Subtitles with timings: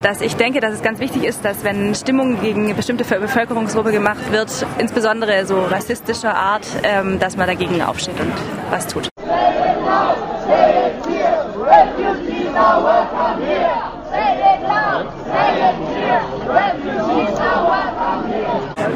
[0.00, 3.90] Dass ich denke, dass es ganz wichtig ist, dass wenn Stimmung gegen eine bestimmte Bevölkerungsgruppe
[3.90, 8.32] gemacht wird, insbesondere so rassistischer Art, ähm, dass man dagegen aufsteht und
[8.70, 9.08] was tut.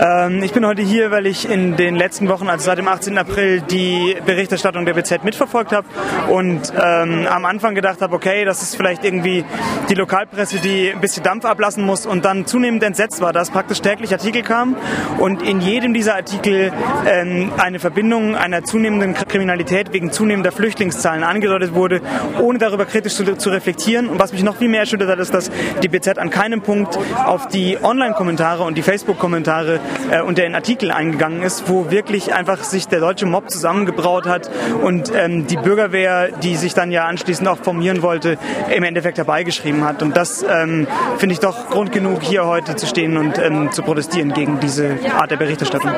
[0.03, 3.16] Ähm, ich bin heute hier, weil ich in den letzten Wochen, also seit dem 18.
[3.19, 5.87] April, die Berichterstattung der BZ mitverfolgt habe
[6.29, 9.45] und ähm, am Anfang gedacht habe, okay, das ist vielleicht irgendwie
[9.88, 13.80] die Lokalpresse, die ein bisschen Dampf ablassen muss und dann zunehmend entsetzt war, dass praktisch
[13.80, 14.75] täglich Artikel kamen
[15.19, 16.73] und in jedem dieser Artikel
[17.06, 22.00] ähm, eine Verbindung einer zunehmenden Kriminalität wegen zunehmender Flüchtlingszahlen angedeutet wurde,
[22.41, 24.09] ohne darüber kritisch zu, zu reflektieren.
[24.09, 26.98] Und was mich noch viel mehr erschüttert hat, ist, dass die BZ an keinem Punkt
[27.25, 29.78] auf die Online-Kommentare und die Facebook-Kommentare
[30.10, 34.27] äh, und der in Artikel eingegangen ist, wo wirklich einfach sich der deutsche Mob zusammengebraut
[34.27, 34.50] hat
[34.83, 38.38] und ähm, die Bürgerwehr, die sich dann ja anschließend auch formieren wollte,
[38.74, 40.02] im Endeffekt herbeigeschrieben hat.
[40.02, 40.86] Und das ähm,
[41.19, 44.98] finde ich doch Grund genug, hier heute zu stehen und ähm, zu protestieren gegen diese
[45.19, 45.92] Art der Berichterstattung.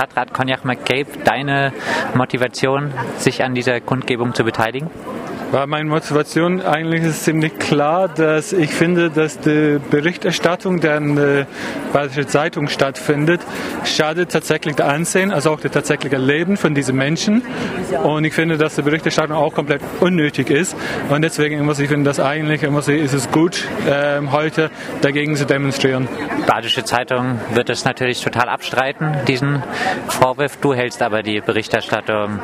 [0.00, 1.74] Stadtrat Cognac McCabe deine
[2.14, 4.88] Motivation, sich an dieser Kundgebung zu beteiligen?
[5.50, 11.16] War meine Motivation eigentlich ist ziemlich klar, dass ich finde, dass die Berichterstattung, der in
[11.16, 11.46] der
[11.92, 13.40] Badische Zeitung stattfindet,
[13.84, 17.42] schadet tatsächlich der Ansehen, also auch der tatsächliche Leben von diesen Menschen.
[18.04, 20.76] Und ich finde, dass die Berichterstattung auch komplett unnötig ist.
[21.08, 24.70] Und deswegen muss ich finde, dass eigentlich muss ich, ist es gut, ähm, heute
[25.02, 26.06] dagegen zu demonstrieren.
[26.46, 29.64] Badische Zeitung wird es natürlich total abstreiten, diesen
[30.06, 30.58] Vorwurf.
[30.58, 32.38] Du hältst aber die Berichterstattung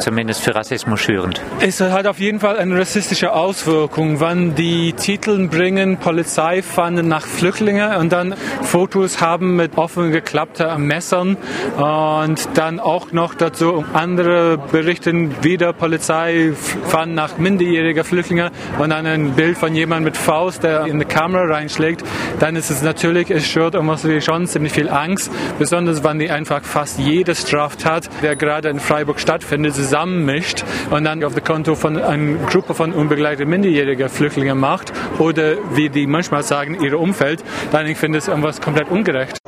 [0.00, 1.40] zumindest für Rassismus schürend.
[1.60, 7.26] Es hat auf jeden Fall eine rassistische Auswirkung, wenn die Titel bringen, Polizei fanden nach
[7.26, 11.36] Flüchtlingen und dann Fotos haben mit offen geklappten Messern
[11.76, 16.52] und dann auch noch dazu andere berichten, wieder Polizei
[16.88, 21.04] fanden nach minderjähriger Flüchtlinge und dann ein Bild von jemandem mit Faust, der in die
[21.04, 22.04] Kamera reinschlägt,
[22.38, 23.76] dann ist es natürlich, es schürt
[24.20, 29.20] schon ziemlich viel Angst, besonders wenn die einfach fast jede Straftat, der gerade in Freiburg
[29.20, 34.92] stattfindet, zusammenmischt und dann auf das Konto von einer Gruppe von unbegleiteten minderjähriger Flüchtlingen macht
[35.18, 37.42] oder wie die manchmal sagen, ihr Umfeld,
[37.72, 39.38] dann ich finde es irgendwas komplett ungerecht.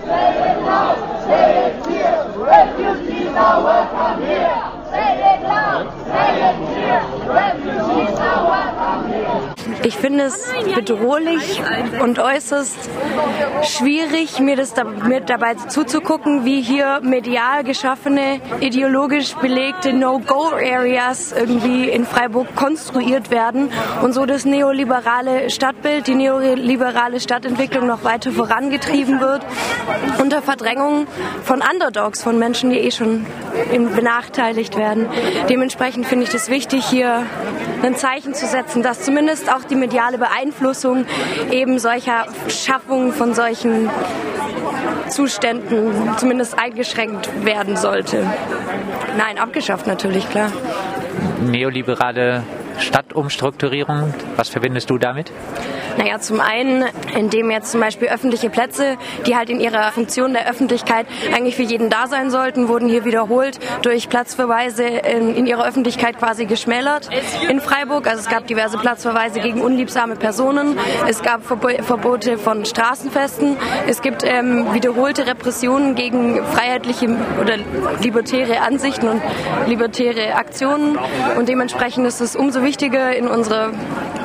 [9.85, 11.63] Ich finde es bedrohlich
[12.03, 12.77] und äußerst
[13.63, 21.89] schwierig, mir, das da, mir dabei zuzugucken, wie hier medial geschaffene, ideologisch belegte No-Go-Areas irgendwie
[21.89, 23.71] in Freiburg konstruiert werden
[24.03, 29.47] und so das neoliberale Stadtbild, die neoliberale Stadtentwicklung noch weiter vorangetrieben wird
[30.21, 31.07] unter Verdrängung
[31.45, 33.25] von Underdogs, von Menschen, die eh schon
[33.95, 35.07] benachteiligt werden.
[35.49, 37.25] Dementsprechend finde ich es wichtig, hier
[37.83, 41.05] ein Zeichen zu setzen, dass zumindest auch die mediale Beeinflussung
[41.51, 43.91] eben solcher Schaffung von solchen
[45.09, 48.27] Zuständen zumindest eingeschränkt werden sollte.
[49.17, 50.51] Nein, abgeschafft natürlich, klar.
[51.41, 52.45] Neoliberale
[52.79, 55.31] Stadtumstrukturierung, was verbindest du damit?
[55.99, 56.85] Naja, zum einen,
[57.17, 61.63] indem jetzt zum Beispiel öffentliche Plätze, die halt in ihrer Funktion der Öffentlichkeit eigentlich für
[61.63, 67.09] jeden da sein sollten, wurden hier wiederholt durch Platzverweise in, in ihrer Öffentlichkeit quasi geschmälert.
[67.49, 68.07] In Freiburg.
[68.07, 74.25] Also es gab diverse Platzverweise gegen unliebsame Personen, es gab Verbote von Straßenfesten, es gibt
[74.25, 77.57] ähm, wiederholte Repressionen gegen freiheitliche oder
[78.01, 79.23] libertäre Ansichten und
[79.67, 80.99] libertäre Aktionen.
[81.37, 83.71] Und dementsprechend ist es umso wichtiger in unserer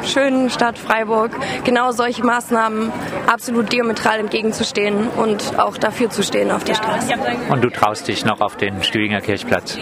[0.04, 1.32] schönen Stadt Freiburg
[1.64, 2.92] genau solche Maßnahmen
[3.28, 7.14] absolut diametral entgegenzustehen und auch dafür zu stehen auf der Straße.
[7.50, 9.78] Und du traust dich noch auf den Stühlinger Kirchplatz?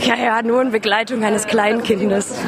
[0.00, 2.38] Ja, ja, nur in Begleitung eines Kleinkindes.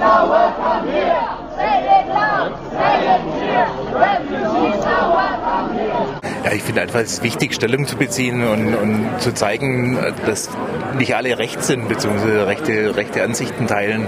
[0.00, 0.43] Ja,
[6.54, 10.48] ich finde einfach, es ist wichtig, Stellung zu beziehen und, und zu zeigen, dass
[10.96, 14.06] nicht alle recht sind, beziehungsweise rechte, rechte Ansichten teilen.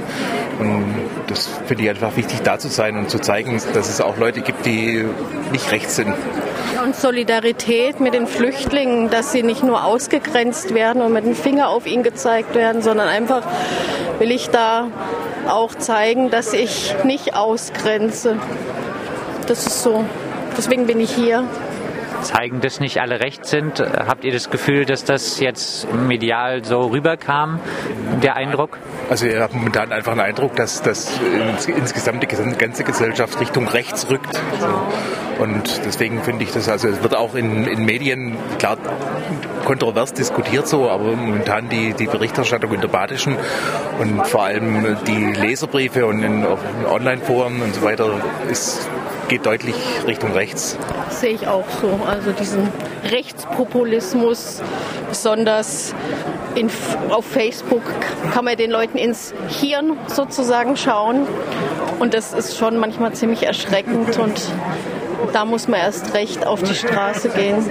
[0.59, 0.95] Und
[1.27, 4.41] das finde ich einfach wichtig, da zu sein und zu zeigen, dass es auch Leute
[4.41, 5.05] gibt, die
[5.53, 6.15] nicht rechts sind.
[6.85, 11.69] Und Solidarität mit den Flüchtlingen, dass sie nicht nur ausgegrenzt werden und mit dem Finger
[11.69, 13.43] auf ihn gezeigt werden, sondern einfach
[14.19, 14.89] will ich da
[15.49, 18.37] auch zeigen, dass ich nicht ausgrenze.
[19.47, 20.05] Das ist so.
[20.57, 21.45] Deswegen bin ich hier
[22.27, 23.81] zeigen, dass nicht alle recht sind.
[23.81, 27.61] Habt ihr das Gefühl, dass das jetzt medial so rüberkam,
[28.23, 28.79] der Eindruck?
[29.09, 31.19] Also ich habe momentan einfach den Eindruck, dass das
[31.67, 34.41] insgesamt die ganze Gesellschaft Richtung rechts rückt.
[35.39, 38.79] Und deswegen finde ich das, also es wird auch in, in Medien, klar,
[39.65, 43.37] kontrovers diskutiert so, aber momentan die, die Berichterstattung in der Badischen
[44.01, 48.09] und vor allem die Leserbriefe und in, auf Online-Foren und so weiter
[48.51, 48.89] ist
[49.29, 49.75] geht deutlich
[50.07, 50.79] Richtung rechts.
[51.11, 52.01] Sehe ich auch so.
[52.07, 52.69] Also diesen
[53.11, 54.63] Rechtspopulismus,
[55.09, 55.95] besonders
[56.55, 56.71] in,
[57.11, 57.83] auf Facebook,
[58.33, 61.27] kann man den Leuten ins Hirn sozusagen schauen.
[61.99, 64.41] Und das ist schon manchmal ziemlich erschreckend und
[65.33, 67.65] da muss man erst recht auf die Straße gehen.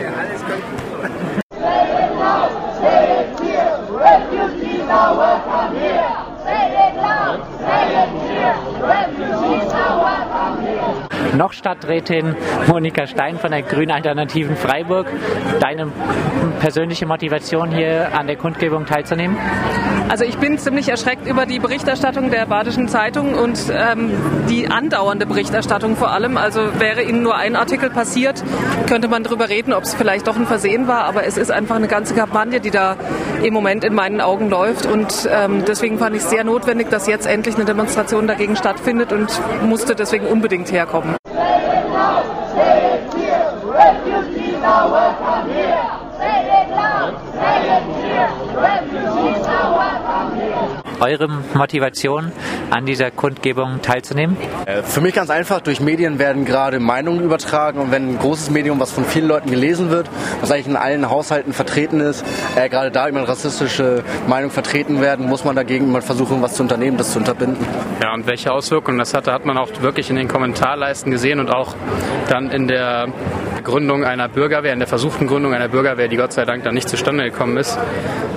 [11.35, 12.35] Noch Stadträtin
[12.67, 15.07] Monika Stein von der Grünen Alternativen Freiburg.
[15.59, 15.91] Deine
[16.59, 19.37] persönliche Motivation hier an der Kundgebung teilzunehmen?
[20.07, 24.11] Also ich bin ziemlich erschreckt über die Berichterstattung der Badischen Zeitung und ähm,
[24.49, 26.37] die andauernde Berichterstattung vor allem.
[26.37, 28.43] Also wäre Ihnen nur ein Artikel passiert,
[28.87, 31.05] könnte man darüber reden, ob es vielleicht doch ein Versehen war.
[31.05, 32.97] Aber es ist einfach eine ganze Kampagne, die da
[33.41, 34.85] im Moment in meinen Augen läuft.
[34.85, 39.11] Und ähm, deswegen fand ich es sehr notwendig, dass jetzt endlich eine Demonstration dagegen stattfindet
[39.11, 41.15] und musste deswegen unbedingt herkommen.
[50.99, 52.31] Eure Motivation,
[52.69, 54.37] an dieser Kundgebung teilzunehmen?
[54.65, 55.61] Äh, für mich ganz einfach.
[55.61, 59.49] Durch Medien werden gerade Meinungen übertragen und wenn ein großes Medium, was von vielen Leuten
[59.49, 60.09] gelesen wird,
[60.41, 62.25] was eigentlich in allen Haushalten vertreten ist,
[62.55, 66.63] äh, gerade da immer rassistische Meinung vertreten werden, muss man dagegen mal versuchen, was zu
[66.63, 67.65] unternehmen, das zu unterbinden.
[68.01, 71.53] Ja, und welche Auswirkungen das hatte, hat man auch wirklich in den Kommentarleisten gesehen und
[71.53, 71.75] auch
[72.29, 73.07] dann in der
[73.65, 76.87] Gründung einer Bürgerwehr, in der versuchten Gründung einer Bürgerwehr, die Gott sei Dank dann nicht
[76.87, 77.77] zustande gekommen ist.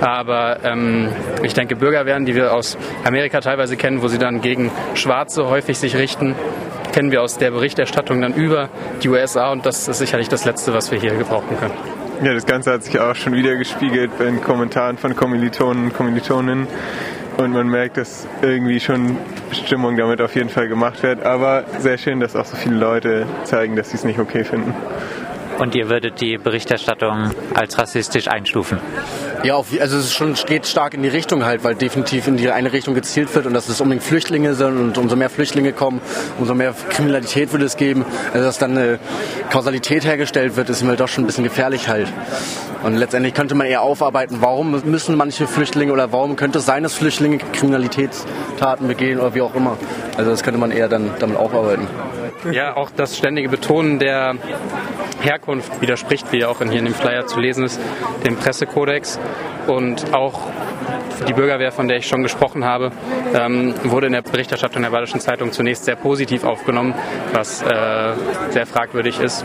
[0.00, 1.08] Aber ähm,
[1.44, 5.78] ich denke, Bürgerwehren, die wir aus Amerika teilweise kennen, wo sie dann gegen Schwarze häufig
[5.78, 6.34] sich richten,
[6.92, 8.70] kennen wir aus der Berichterstattung dann über
[9.02, 11.75] die USA und das ist sicherlich das Letzte, was wir hier gebrauchen können.
[12.25, 16.66] Ja, das Ganze hat sich auch schon wieder gespiegelt in Kommentaren von Kommilitonen und Kommilitoninnen
[17.38, 19.17] und man merkt, dass irgendwie schon
[19.52, 23.26] Stimmung damit auf jeden Fall gemacht wird, aber sehr schön, dass auch so viele Leute
[23.44, 24.75] zeigen, dass sie es nicht okay finden.
[25.58, 28.79] Und ihr würdet die Berichterstattung als rassistisch einstufen?
[29.44, 32.50] Ja, auf, also es schon, geht stark in die Richtung halt, weil definitiv in die
[32.50, 36.00] eine Richtung gezielt wird und dass es unbedingt Flüchtlinge sind und umso mehr Flüchtlinge kommen,
[36.38, 38.05] umso mehr Kriminalität wird es geben.
[38.32, 38.99] Also dass dann eine
[39.50, 42.12] Kausalität hergestellt wird, ist mir doch schon ein bisschen gefährlich halt.
[42.82, 46.82] Und letztendlich könnte man eher aufarbeiten, warum müssen manche Flüchtlinge oder warum könnte es sein,
[46.82, 49.76] dass Flüchtlinge Kriminalitätstaten begehen oder wie auch immer.
[50.17, 51.87] Also das könnte man eher dann damit aufarbeiten.
[52.50, 54.37] Ja, auch das ständige Betonen der
[55.20, 57.81] Herkunft widerspricht, wie auch hier in dem Flyer zu lesen ist,
[58.25, 59.19] dem Pressekodex.
[59.67, 60.49] Und auch
[61.26, 62.93] die Bürgerwehr, von der ich schon gesprochen habe,
[63.35, 66.94] ähm, wurde in der Berichterstattung der Badischen Zeitung zunächst sehr positiv aufgenommen,
[67.32, 67.67] was äh,
[68.50, 69.44] sehr fragwürdig ist,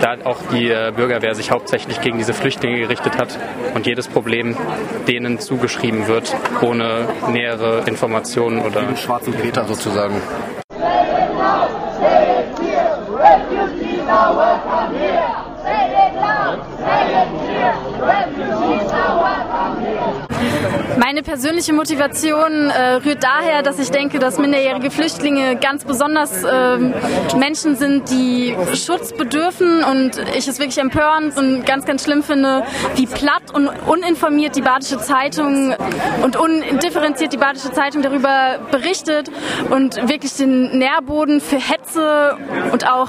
[0.00, 3.38] da auch die äh, Bürgerwehr sich hauptsächlich gegen diese Flüchtlinge gerichtet hat
[3.74, 4.56] und jedes Problem
[5.06, 8.96] denen zugeschrieben wird, ohne nähere Informationen oder.
[8.96, 10.20] Schwarzen Peter sozusagen.
[21.16, 26.76] Meine persönliche Motivation äh, rührt daher, dass ich denke, dass minderjährige Flüchtlinge ganz besonders äh,
[27.38, 32.64] Menschen sind, die Schutz bedürfen und ich es wirklich empörend und ganz, ganz schlimm finde,
[32.96, 35.74] wie platt und uninformiert die Badische Zeitung
[36.22, 39.30] und undifferenziert die Badische Zeitung darüber berichtet
[39.70, 42.36] und wirklich den Nährboden für Hetze
[42.72, 43.08] und auch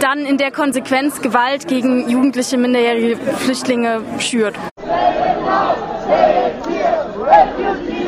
[0.00, 4.56] dann in der Konsequenz Gewalt gegen jugendliche minderjährige Flüchtlinge schürt.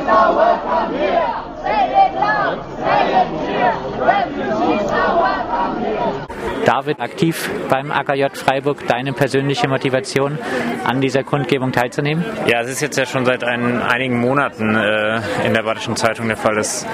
[0.09, 1.35] Refugees are welcome here.
[1.63, 2.65] Say it loud.
[2.81, 3.73] Say it clear.
[4.07, 6.58] Refugees are welcome here.
[6.69, 8.87] David aktiv beim AKJ Freiburg.
[8.87, 10.37] Deine persönliche Motivation,
[10.85, 12.23] an dieser Kundgebung teilzunehmen?
[12.47, 16.29] Ja, es ist jetzt ja schon seit ein, einigen Monaten äh, in der Badischen Zeitung
[16.29, 16.87] der Fall, dass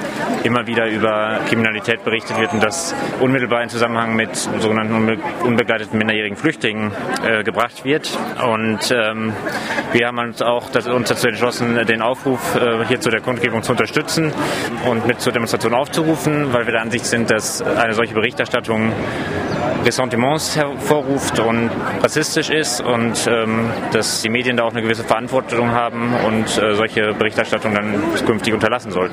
[0.45, 5.99] immer wieder über Kriminalität berichtet wird und das unmittelbar in Zusammenhang mit sogenannten unbe unbegleiteten
[5.99, 6.93] minderjährigen Flüchtlingen
[7.25, 8.17] äh, gebracht wird.
[8.47, 9.33] Und ähm,
[9.93, 13.65] wir haben uns auch das, uns dazu entschlossen, den Aufruf äh, hier zu der Kundgebung
[13.65, 14.33] zu unterstützen
[14.89, 18.93] und mit zur Demonstration aufzurufen, weil wir der Ansicht sind, dass eine solche Berichterstattung
[19.85, 21.71] Ressentiments hervorruft und
[22.03, 26.75] rassistisch ist und ähm, dass die Medien da auch eine gewisse Verantwortung haben und äh,
[26.75, 29.13] solche Berichterstattung dann künftig unterlassen sollten.